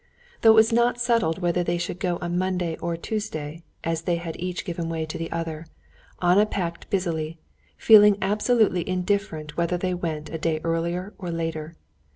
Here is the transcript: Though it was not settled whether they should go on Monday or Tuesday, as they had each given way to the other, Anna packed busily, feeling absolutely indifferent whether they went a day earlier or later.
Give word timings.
Though 0.41 0.49
it 0.49 0.55
was 0.55 0.73
not 0.73 0.99
settled 0.99 1.37
whether 1.43 1.63
they 1.63 1.77
should 1.77 1.99
go 1.99 2.17
on 2.21 2.35
Monday 2.35 2.75
or 2.77 2.97
Tuesday, 2.97 3.61
as 3.83 4.01
they 4.01 4.15
had 4.15 4.35
each 4.39 4.65
given 4.65 4.89
way 4.89 5.05
to 5.05 5.15
the 5.15 5.31
other, 5.31 5.67
Anna 6.19 6.47
packed 6.47 6.89
busily, 6.89 7.37
feeling 7.77 8.17
absolutely 8.19 8.81
indifferent 8.89 9.57
whether 9.57 9.77
they 9.77 9.93
went 9.93 10.31
a 10.31 10.39
day 10.39 10.59
earlier 10.63 11.13
or 11.19 11.29
later. 11.29 11.75